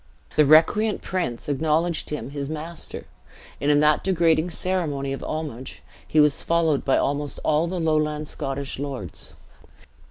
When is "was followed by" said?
6.19-6.97